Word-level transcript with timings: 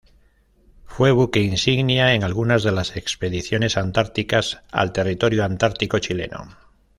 Fue 0.85 1.11
buque 1.11 1.41
insignia 1.41 2.15
en 2.15 2.23
algunas 2.23 2.63
de 2.63 2.71
las 2.71 2.95
Expediciones 2.97 3.77
Antárticas 3.77 4.63
al 4.71 4.93
Territorio 4.93 5.45
Antártico 5.45 5.99
Chileno. 5.99 6.57